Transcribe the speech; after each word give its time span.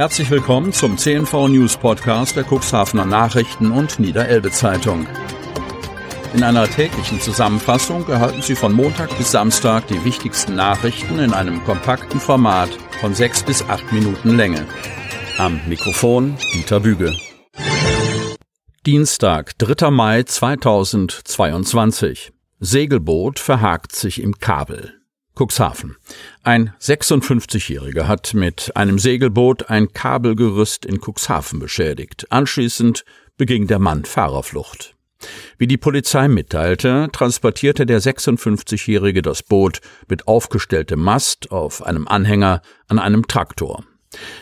Herzlich 0.00 0.30
willkommen 0.30 0.72
zum 0.72 0.96
CNV 0.96 1.48
News 1.48 1.76
Podcast 1.76 2.34
der 2.34 2.46
Cuxhavener 2.50 3.04
Nachrichten 3.04 3.70
und 3.70 4.00
Niederelbe 4.00 4.50
Zeitung. 4.50 5.06
In 6.32 6.42
einer 6.42 6.66
täglichen 6.66 7.20
Zusammenfassung 7.20 8.08
erhalten 8.08 8.40
Sie 8.40 8.54
von 8.54 8.72
Montag 8.72 9.14
bis 9.18 9.32
Samstag 9.32 9.88
die 9.88 10.02
wichtigsten 10.02 10.54
Nachrichten 10.54 11.18
in 11.18 11.34
einem 11.34 11.62
kompakten 11.64 12.18
Format 12.18 12.70
von 13.02 13.14
sechs 13.14 13.42
bis 13.42 13.62
acht 13.68 13.92
Minuten 13.92 14.38
Länge. 14.38 14.66
Am 15.36 15.60
Mikrofon 15.68 16.38
Dieter 16.54 16.80
Büge. 16.80 17.14
Dienstag, 18.86 19.58
3. 19.58 19.90
Mai 19.90 20.22
2022. 20.22 22.32
Segelboot 22.58 23.38
verhakt 23.38 23.94
sich 23.94 24.22
im 24.22 24.38
Kabel. 24.38 24.99
Cuxhaven. 25.40 25.96
Ein 26.42 26.74
56-Jähriger 26.80 28.06
hat 28.06 28.34
mit 28.34 28.76
einem 28.76 28.98
Segelboot 28.98 29.70
ein 29.70 29.90
Kabelgerüst 29.90 30.84
in 30.84 31.00
Cuxhaven 31.00 31.60
beschädigt. 31.60 32.26
Anschließend 32.30 33.06
beging 33.38 33.66
der 33.66 33.78
Mann 33.78 34.04
Fahrerflucht. 34.04 34.96
Wie 35.56 35.66
die 35.66 35.78
Polizei 35.78 36.28
mitteilte, 36.28 37.08
transportierte 37.12 37.86
der 37.86 38.02
56-Jährige 38.02 39.22
das 39.22 39.42
Boot 39.42 39.80
mit 40.08 40.28
aufgestelltem 40.28 41.00
Mast 41.00 41.50
auf 41.50 41.82
einem 41.82 42.06
Anhänger 42.06 42.60
an 42.88 42.98
einem 42.98 43.26
Traktor. 43.26 43.84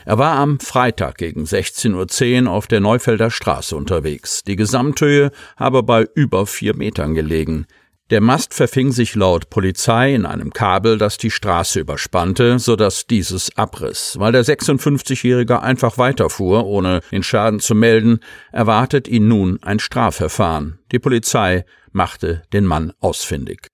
Er 0.05 0.19
war 0.19 0.37
am 0.39 0.59
Freitag 0.59 1.19
gegen 1.19 1.45
16.10 1.45 2.45
Uhr 2.47 2.51
auf 2.51 2.67
der 2.67 2.81
Neufelder 2.81 3.31
Straße 3.31 3.77
unterwegs. 3.77 4.43
Die 4.43 4.57
Gesamthöhe 4.57 5.31
habe 5.57 5.85
bei 5.85 6.09
über 6.15 6.47
vier 6.47 6.75
Metern 6.75 7.15
gelegen. 7.15 7.67
Der 8.11 8.23
Mast 8.23 8.55
verfing 8.55 8.91
sich 8.91 9.15
laut 9.15 9.51
Polizei 9.51 10.15
in 10.15 10.25
einem 10.25 10.51
Kabel, 10.51 10.97
das 10.97 11.19
die 11.19 11.31
Straße 11.31 11.81
überspannte, 11.81 12.59
so 12.59 12.75
dass 12.75 13.07
dieses 13.07 13.55
abriss. 13.59 14.17
Weil 14.19 14.33
der 14.33 14.47
56-Jährige 14.47 15.61
einfach 15.61 15.99
weiterfuhr, 15.99 16.65
ohne 16.65 17.03
den 17.13 17.23
Schaden 17.23 17.61
zu 17.61 17.75
melden, 17.75 18.21
erwartet 18.51 19.09
ihn 19.09 19.29
nun 19.29 19.59
ein 19.63 19.79
Strafverfahren. 19.79 20.79
Die 20.91 20.99
Polizei 20.99 21.67
machte 21.93 22.45
den 22.55 22.65
Mann 22.65 22.95
ausfindig. 23.01 23.69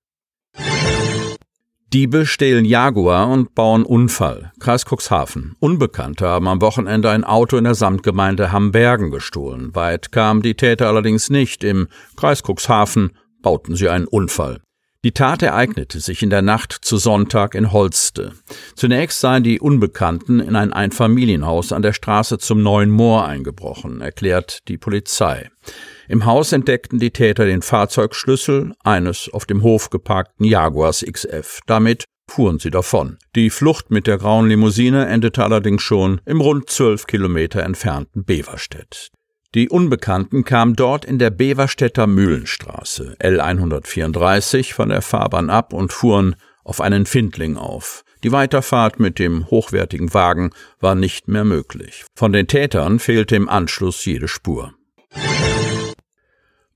Diebe 1.93 2.27
stehlen 2.27 2.65
Jaguar 2.65 3.29
und 3.29 3.55
bauen 3.55 3.85
Unfall. 3.85 4.51
Kreis 4.59 4.85
Cuxhaven. 4.85 5.55
Unbekannte 5.61 6.27
haben 6.27 6.49
am 6.49 6.61
Wochenende 6.61 7.09
ein 7.09 7.23
Auto 7.23 7.57
in 7.57 7.63
der 7.63 7.77
Samtgemeinde 7.77 8.51
Hambergen 8.51 9.13
gestohlen. 9.13 9.73
Weit 9.77 10.11
kamen 10.11 10.43
die 10.43 10.57
Täter 10.57 10.89
allerdings 10.89 11.31
nicht. 11.31 11.63
Im 11.63 11.87
Kreis 12.17 12.43
Cuxhaven 12.43 13.13
bauten 13.45 13.77
sie 13.77 13.89
einen 13.89 14.09
Unfall. 14.09 14.61
Die 15.05 15.13
Tat 15.13 15.43
ereignete 15.43 16.01
sich 16.01 16.23
in 16.23 16.31
der 16.31 16.41
Nacht 16.41 16.73
zu 16.73 16.97
Sonntag 16.97 17.55
in 17.55 17.73
Holste. 17.73 18.33
Zunächst 18.75 19.21
seien 19.21 19.43
die 19.43 19.61
Unbekannten 19.61 20.41
in 20.41 20.57
ein 20.57 20.73
Einfamilienhaus 20.73 21.73
an 21.73 21.83
der 21.83 21.93
Straße 21.93 22.39
zum 22.39 22.63
Neuen 22.63 22.91
Moor 22.91 23.27
eingebrochen, 23.27 24.01
erklärt 24.01 24.67
die 24.67 24.79
Polizei. 24.79 25.51
Im 26.09 26.25
Haus 26.25 26.53
entdeckten 26.53 26.99
die 26.99 27.11
Täter 27.11 27.45
den 27.45 27.61
Fahrzeugschlüssel 27.61 28.73
eines 28.83 29.29
auf 29.31 29.45
dem 29.45 29.63
Hof 29.63 29.91
geparkten 29.91 30.47
Jaguars 30.47 31.05
XF. 31.07 31.61
Damit 31.67 32.05
fuhren 32.27 32.59
sie 32.59 32.71
davon. 32.71 33.19
Die 33.37 33.51
Flucht 33.51 33.91
mit 33.91 34.07
der 34.07 34.17
grauen 34.17 34.49
Limousine 34.49 35.07
endete 35.07 35.45
allerdings 35.45 35.83
schon 35.83 36.23
im 36.25 36.41
rund 36.41 36.71
zwölf 36.71 37.07
Kilometer 37.07 37.63
entfernten 37.63 38.25
Beverstedt. 38.25 39.11
Die 39.55 39.69
Unbekannten 39.69 40.43
kamen 40.43 40.75
dort 40.75 41.05
in 41.05 41.21
der 41.21 41.31
Beverstädter 41.31 42.09
Mühlenstraße 42.09 43.15
L 43.21 43.41
134 43.41 44.75
von 44.75 44.89
der 44.89 45.01
Fahrbahn 45.01 45.49
ab 45.49 45.73
und 45.73 45.93
fuhren 45.93 46.35
auf 46.65 46.81
einen 46.81 47.07
Findling 47.07 47.57
auf. 47.57 48.05
Die 48.25 48.33
Weiterfahrt 48.33 48.99
mit 48.99 49.21
dem 49.21 49.49
hochwertigen 49.51 50.13
Wagen 50.13 50.51
war 50.81 50.97
nicht 50.97 51.29
mehr 51.29 51.45
möglich. 51.45 52.05
Von 52.17 52.33
den 52.33 52.49
Tätern 52.49 52.99
fehlte 52.99 53.37
im 53.37 53.49
Anschluss 53.49 54.05
jede 54.05 54.27
Spur. 54.27 54.75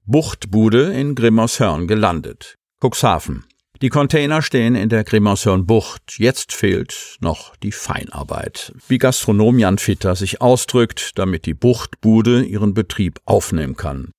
Buchtbude 0.05 0.93
in 0.93 1.17
Grimmershörn 1.17 1.89
gelandet. 1.89 2.59
Cuxhaven. 2.81 3.45
Die 3.81 3.91
Container 3.91 4.43
stehen 4.43 4.75
in 4.75 4.89
der 4.89 5.05
Grimmershörn-Bucht. 5.05 6.19
Jetzt 6.19 6.53
fehlt 6.53 7.17
noch 7.21 7.55
die 7.57 7.71
Feinarbeit. 7.71 8.73
Wie 8.89 8.99
Gastronom 8.99 9.57
Jan 9.61 9.79
Fitter 9.79 10.17
sich 10.17 10.41
ausdrückt, 10.41 11.13
damit 11.15 11.47
die 11.47 11.55
Buchtbude 11.55 12.43
ihren 12.43 12.75
Betrieb 12.75 13.21
aufnehmen 13.25 13.77
kann. 13.77 14.11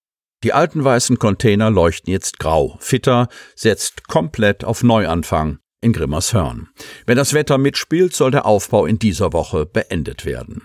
Die 0.45 0.53
alten 0.53 0.81
weißen 0.81 1.19
Container 1.19 1.69
leuchten 1.69 2.09
jetzt 2.09 2.39
grau. 2.39 2.77
Fitter 2.79 3.27
setzt 3.53 4.07
komplett 4.07 4.63
auf 4.63 4.81
Neuanfang 4.81 5.59
in 5.81 5.93
Grimmershörn. 5.93 6.69
Wenn 7.05 7.17
das 7.17 7.33
Wetter 7.33 7.57
mitspielt, 7.57 8.13
soll 8.13 8.31
der 8.31 8.45
Aufbau 8.45 8.85
in 8.85 8.99
dieser 8.99 9.33
Woche 9.33 9.65
beendet 9.65 10.25
werden. 10.25 10.63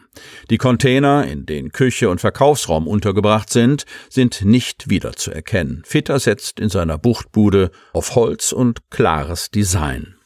Die 0.51 0.59
Container, 0.59 1.27
in 1.27 1.47
denen 1.47 1.73
Küche 1.73 2.09
und 2.11 2.21
Verkaufsraum 2.21 2.87
untergebracht 2.87 3.51
sind, 3.51 3.85
sind 4.11 4.45
nicht 4.45 4.91
wiederzuerkennen. 4.91 5.83
Fitter 5.87 6.19
setzt 6.19 6.59
in 6.61 6.69
seiner 6.69 6.99
Buchtbude 6.99 7.71
auf 7.93 8.15
Holz 8.15 8.53
und 8.53 8.91
klares 8.91 9.51
Design. 9.51 10.17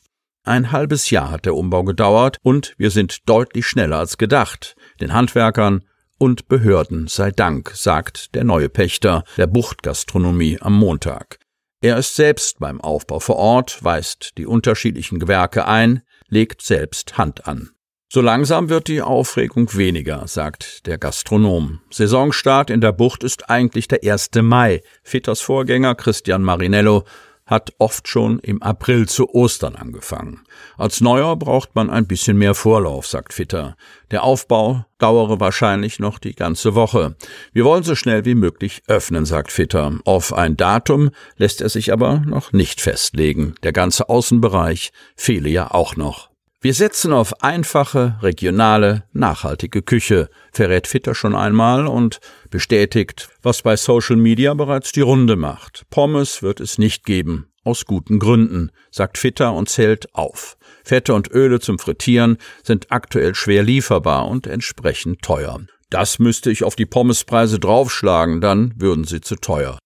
Ein 0.44 0.72
halbes 0.72 1.10
Jahr 1.10 1.30
hat 1.30 1.44
der 1.44 1.54
Umbau 1.54 1.84
gedauert 1.84 2.38
und 2.42 2.74
wir 2.78 2.90
sind 2.90 3.28
deutlich 3.28 3.66
schneller 3.66 3.98
als 3.98 4.16
gedacht. 4.16 4.76
Den 5.00 5.12
Handwerkern 5.12 5.84
und 6.16 6.48
Behörden 6.48 7.06
sei 7.06 7.30
Dank, 7.30 7.72
sagt 7.74 8.34
der 8.34 8.44
neue 8.44 8.70
Pächter 8.70 9.24
der 9.36 9.46
Buchtgastronomie 9.46 10.58
am 10.60 10.74
Montag. 10.74 11.38
Er 11.80 11.96
ist 11.96 12.16
selbst 12.16 12.58
beim 12.58 12.80
Aufbau 12.80 13.20
vor 13.20 13.36
Ort, 13.36 13.84
weist 13.84 14.32
die 14.36 14.46
unterschiedlichen 14.46 15.20
Gewerke 15.20 15.66
ein, 15.66 16.02
legt 16.26 16.60
selbst 16.60 17.18
Hand 17.18 17.46
an. 17.46 17.70
So 18.10 18.20
langsam 18.20 18.68
wird 18.68 18.88
die 18.88 19.00
Aufregung 19.00 19.72
weniger, 19.76 20.26
sagt 20.26 20.86
der 20.86 20.98
Gastronom. 20.98 21.80
Saisonstart 21.90 22.70
in 22.70 22.80
der 22.80 22.92
Bucht 22.92 23.22
ist 23.22 23.48
eigentlich 23.48 23.86
der 23.86 24.00
1. 24.02 24.30
Mai. 24.40 24.82
Fitters 25.04 25.40
Vorgänger 25.40 25.94
Christian 25.94 26.42
Marinello 26.42 27.04
hat 27.48 27.72
oft 27.78 28.06
schon 28.06 28.38
im 28.38 28.62
April 28.62 29.08
zu 29.08 29.34
Ostern 29.34 29.74
angefangen. 29.74 30.44
Als 30.76 31.00
Neuer 31.00 31.34
braucht 31.34 31.74
man 31.74 31.90
ein 31.90 32.06
bisschen 32.06 32.36
mehr 32.36 32.54
Vorlauf, 32.54 33.06
sagt 33.06 33.32
Fitter. 33.32 33.76
Der 34.12 34.22
Aufbau 34.22 34.84
dauere 34.98 35.40
wahrscheinlich 35.40 35.98
noch 35.98 36.18
die 36.18 36.34
ganze 36.34 36.76
Woche. 36.76 37.16
Wir 37.52 37.64
wollen 37.64 37.82
so 37.82 37.94
schnell 37.94 38.24
wie 38.24 38.36
möglich 38.36 38.82
öffnen, 38.86 39.24
sagt 39.24 39.50
Fitter. 39.50 39.98
Auf 40.04 40.32
ein 40.32 40.56
Datum 40.56 41.10
lässt 41.36 41.60
er 41.60 41.70
sich 41.70 41.92
aber 41.92 42.20
noch 42.20 42.52
nicht 42.52 42.80
festlegen. 42.80 43.54
Der 43.62 43.72
ganze 43.72 44.08
Außenbereich 44.08 44.92
fehle 45.16 45.48
ja 45.48 45.70
auch 45.70 45.96
noch. 45.96 46.28
Wir 46.60 46.74
setzen 46.74 47.12
auf 47.12 47.44
einfache, 47.44 48.18
regionale, 48.20 49.04
nachhaltige 49.12 49.80
Küche, 49.80 50.28
verrät 50.50 50.88
Fitter 50.88 51.14
schon 51.14 51.36
einmal 51.36 51.86
und 51.86 52.18
bestätigt, 52.50 53.28
was 53.42 53.62
bei 53.62 53.76
Social 53.76 54.16
Media 54.16 54.54
bereits 54.54 54.90
die 54.90 55.02
Runde 55.02 55.36
macht. 55.36 55.84
Pommes 55.88 56.42
wird 56.42 56.58
es 56.58 56.76
nicht 56.76 57.04
geben, 57.04 57.52
aus 57.62 57.84
guten 57.84 58.18
Gründen, 58.18 58.72
sagt 58.90 59.18
Fitter 59.18 59.52
und 59.52 59.68
zählt 59.68 60.12
auf. 60.16 60.56
Fette 60.82 61.14
und 61.14 61.30
Öle 61.30 61.60
zum 61.60 61.78
Frittieren 61.78 62.38
sind 62.64 62.90
aktuell 62.90 63.36
schwer 63.36 63.62
lieferbar 63.62 64.26
und 64.26 64.48
entsprechend 64.48 65.22
teuer. 65.22 65.60
Das 65.90 66.18
müsste 66.18 66.50
ich 66.50 66.64
auf 66.64 66.74
die 66.74 66.86
Pommespreise 66.86 67.60
draufschlagen, 67.60 68.40
dann 68.40 68.74
würden 68.76 69.04
sie 69.04 69.20
zu 69.20 69.36
teuer. 69.36 69.78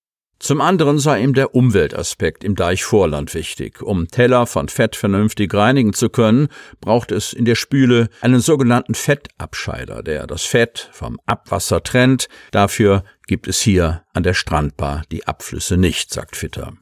Zum 0.42 0.60
anderen 0.60 0.98
sei 0.98 1.22
ihm 1.22 1.34
der 1.34 1.54
Umweltaspekt 1.54 2.42
im 2.42 2.56
Deichvorland 2.56 3.32
wichtig. 3.32 3.80
Um 3.80 4.08
Teller 4.08 4.48
von 4.48 4.68
Fett 4.68 4.96
vernünftig 4.96 5.54
reinigen 5.54 5.92
zu 5.92 6.08
können, 6.08 6.48
braucht 6.80 7.12
es 7.12 7.32
in 7.32 7.44
der 7.44 7.54
Spüle 7.54 8.08
einen 8.22 8.40
sogenannten 8.40 8.96
Fettabscheider, 8.96 10.02
der 10.02 10.26
das 10.26 10.42
Fett 10.42 10.90
vom 10.90 11.20
Abwasser 11.26 11.84
trennt. 11.84 12.28
Dafür 12.50 13.04
gibt 13.28 13.46
es 13.46 13.60
hier 13.60 14.02
an 14.14 14.24
der 14.24 14.34
Strandbar 14.34 15.04
die 15.12 15.28
Abflüsse 15.28 15.76
nicht, 15.76 16.12
sagt 16.12 16.34
Fitter. 16.34 16.72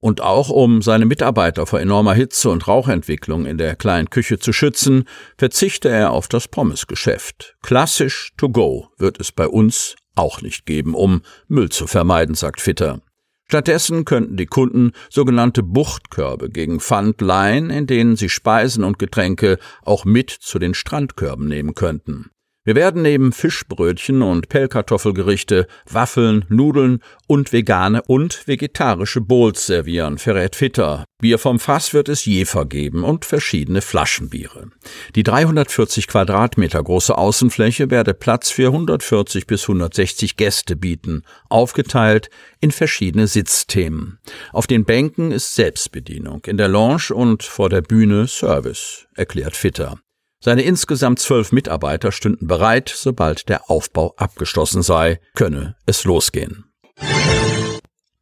Und 0.00 0.20
auch 0.20 0.48
um 0.48 0.82
seine 0.82 1.06
Mitarbeiter 1.06 1.64
vor 1.64 1.78
enormer 1.78 2.14
Hitze 2.14 2.50
und 2.50 2.66
Rauchentwicklung 2.66 3.46
in 3.46 3.56
der 3.56 3.76
kleinen 3.76 4.10
Küche 4.10 4.40
zu 4.40 4.52
schützen, 4.52 5.04
verzichte 5.38 5.88
er 5.88 6.10
auf 6.10 6.26
das 6.26 6.48
Pommesgeschäft. 6.48 7.54
Klassisch 7.62 8.32
to 8.36 8.48
go 8.48 8.88
wird 8.98 9.20
es 9.20 9.30
bei 9.30 9.46
uns 9.46 9.94
auch 10.16 10.42
nicht 10.42 10.66
geben, 10.66 10.94
um 10.94 11.22
Müll 11.46 11.68
zu 11.68 11.86
vermeiden, 11.86 12.34
sagt 12.34 12.60
Fitter. 12.60 13.00
Stattdessen 13.48 14.04
könnten 14.04 14.36
die 14.36 14.46
Kunden 14.46 14.90
sogenannte 15.08 15.62
Buchtkörbe 15.62 16.50
gegen 16.50 16.80
Pfand 16.80 17.20
leihen, 17.20 17.70
in 17.70 17.86
denen 17.86 18.16
sie 18.16 18.28
Speisen 18.28 18.82
und 18.82 18.98
Getränke 18.98 19.58
auch 19.82 20.04
mit 20.04 20.30
zu 20.30 20.58
den 20.58 20.74
Strandkörben 20.74 21.46
nehmen 21.46 21.74
könnten. 21.74 22.30
Wir 22.66 22.74
werden 22.74 23.02
neben 23.02 23.30
Fischbrötchen 23.30 24.22
und 24.22 24.48
Pellkartoffelgerichte 24.48 25.68
Waffeln, 25.88 26.46
Nudeln 26.48 26.98
und 27.28 27.52
vegane 27.52 28.02
und 28.02 28.48
vegetarische 28.48 29.20
Bowls 29.20 29.66
servieren, 29.66 30.18
verrät 30.18 30.56
Fitter. 30.56 31.04
Bier 31.22 31.38
vom 31.38 31.60
Fass 31.60 31.94
wird 31.94 32.08
es 32.08 32.24
Jefer 32.24 32.66
geben 32.66 33.04
und 33.04 33.24
verschiedene 33.24 33.82
Flaschenbiere. 33.82 34.66
Die 35.14 35.22
340 35.22 36.08
Quadratmeter 36.08 36.82
große 36.82 37.16
Außenfläche 37.16 37.92
werde 37.92 38.14
Platz 38.14 38.50
für 38.50 38.66
140 38.66 39.46
bis 39.46 39.62
160 39.62 40.34
Gäste 40.36 40.74
bieten, 40.74 41.22
aufgeteilt 41.48 42.30
in 42.60 42.72
verschiedene 42.72 43.28
Sitzthemen. 43.28 44.18
Auf 44.52 44.66
den 44.66 44.84
Bänken 44.84 45.30
ist 45.30 45.54
Selbstbedienung, 45.54 46.42
in 46.46 46.56
der 46.56 46.66
Lounge 46.66 47.14
und 47.14 47.44
vor 47.44 47.68
der 47.68 47.82
Bühne 47.82 48.26
Service, 48.26 49.06
erklärt 49.14 49.54
Fitter. 49.54 50.00
Seine 50.46 50.62
insgesamt 50.62 51.18
zwölf 51.18 51.50
Mitarbeiter 51.50 52.12
stünden 52.12 52.46
bereit, 52.46 52.88
sobald 52.94 53.48
der 53.48 53.68
Aufbau 53.68 54.14
abgeschlossen 54.16 54.80
sei, 54.80 55.18
könne 55.34 55.74
es 55.86 56.04
losgehen. 56.04 56.66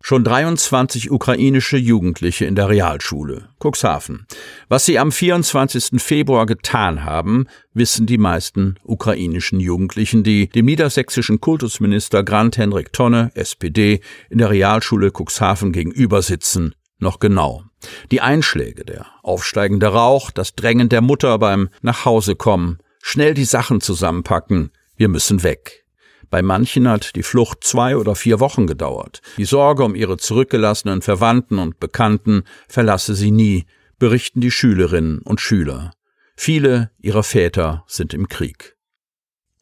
Schon 0.00 0.24
23 0.24 1.10
ukrainische 1.10 1.76
Jugendliche 1.76 2.46
in 2.46 2.54
der 2.54 2.70
Realschule. 2.70 3.50
Cuxhaven. 3.62 4.26
Was 4.70 4.86
sie 4.86 4.98
am 4.98 5.12
24. 5.12 6.00
Februar 6.02 6.46
getan 6.46 7.04
haben, 7.04 7.44
wissen 7.74 8.06
die 8.06 8.16
meisten 8.16 8.76
ukrainischen 8.84 9.60
Jugendlichen, 9.60 10.22
die 10.22 10.48
dem 10.48 10.64
niedersächsischen 10.64 11.42
Kultusminister 11.42 12.24
Grant 12.24 12.56
Henrik 12.56 12.94
Tonne, 12.94 13.32
SPD, 13.34 14.00
in 14.30 14.38
der 14.38 14.48
Realschule 14.48 15.12
Cuxhaven 15.14 15.72
gegenüber 15.72 16.22
sitzen, 16.22 16.74
noch 16.98 17.18
genau. 17.18 17.64
Die 18.10 18.20
Einschläge, 18.20 18.84
der 18.84 19.06
aufsteigende 19.22 19.88
Rauch, 19.88 20.30
das 20.30 20.54
Drängen 20.54 20.88
der 20.88 21.00
Mutter 21.00 21.38
beim 21.38 21.68
Nachhausekommen, 21.82 22.78
schnell 23.02 23.34
die 23.34 23.44
Sachen 23.44 23.80
zusammenpacken, 23.80 24.70
wir 24.96 25.08
müssen 25.08 25.42
weg. 25.42 25.84
Bei 26.30 26.42
manchen 26.42 26.88
hat 26.88 27.16
die 27.16 27.22
Flucht 27.22 27.64
zwei 27.64 27.96
oder 27.96 28.14
vier 28.14 28.40
Wochen 28.40 28.66
gedauert. 28.66 29.20
Die 29.36 29.44
Sorge 29.44 29.84
um 29.84 29.94
ihre 29.94 30.16
zurückgelassenen 30.16 31.02
Verwandten 31.02 31.58
und 31.58 31.78
Bekannten 31.78 32.44
verlasse 32.68 33.14
sie 33.14 33.30
nie, 33.30 33.66
berichten 33.98 34.40
die 34.40 34.50
Schülerinnen 34.50 35.20
und 35.20 35.40
Schüler. 35.40 35.92
Viele 36.36 36.90
ihrer 37.00 37.22
Väter 37.22 37.84
sind 37.86 38.14
im 38.14 38.28
Krieg 38.28 38.73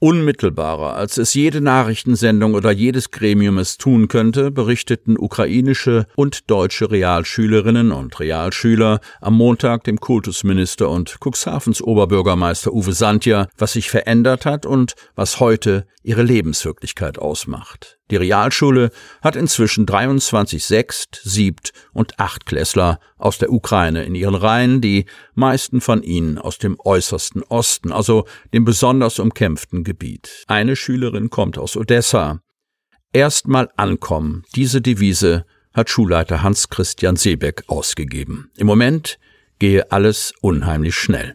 unmittelbarer, 0.03 0.97
als 0.97 1.17
es 1.17 1.33
jede 1.33 1.61
Nachrichtensendung 1.61 2.55
oder 2.55 2.73
jedes 2.73 3.13
Gremium 3.13 3.59
es 3.59 3.79
tun 3.79 4.09
könnte, 4.09 4.51
berichteten 4.51 5.17
ukrainische 5.17 6.07
und 6.17 6.51
deutsche 6.51 6.91
Realschülerinnen 6.91 7.93
und 7.93 8.19
Realschüler 8.19 8.99
am 9.21 9.35
Montag 9.35 9.85
dem 9.85 10.01
Kultusminister 10.01 10.91
und 10.91 11.19
Cuxhavens 11.21 11.81
Oberbürgermeister 11.81 12.73
Uwe 12.73 12.93
Santja, 12.93 13.47
was 13.57 13.75
sich 13.75 13.91
verändert 13.91 14.45
hat 14.45 14.67
und 14.67 14.95
was 15.15 15.39
heute 15.39 15.87
ihre 16.03 16.25
Lebenswirklichkeit 16.25 17.21
ausmacht. 17.21 18.01
Die 18.12 18.17
Realschule 18.17 18.91
hat 19.23 19.37
inzwischen 19.37 19.87
23 19.87 20.62
Sechst-, 20.62 21.23
Siebt- 21.25 21.73
und 21.94 22.20
Achtklässler 22.20 23.00
aus 23.17 23.38
der 23.38 23.50
Ukraine 23.50 24.05
in 24.05 24.14
ihren 24.14 24.35
Reihen, 24.35 24.82
die 24.82 25.06
meisten 25.35 25.81
von 25.81 26.03
ihnen 26.03 26.37
aus 26.37 26.59
dem 26.59 26.76
äußersten 26.79 27.43
Osten, 27.44 27.91
also 27.91 28.26
dem 28.53 28.67
besonders 28.67 29.19
umkämpften 29.19 29.82
Gebiet. 29.82 30.44
Eine 30.47 30.76
Schülerin 30.76 31.31
kommt 31.31 31.56
aus 31.56 31.75
Odessa. 31.75 32.43
Erstmal 33.14 33.70
ankommen, 33.79 34.43
diese 34.55 34.82
Devise 34.82 35.47
hat 35.73 35.88
Schulleiter 35.88 36.43
Hans 36.43 36.69
Christian 36.69 37.17
Seebeck 37.17 37.65
ausgegeben. 37.69 38.50
Im 38.58 38.67
Moment 38.67 39.19
gehe 39.58 39.91
alles 39.91 40.35
unheimlich 40.43 40.97
schnell. 40.97 41.35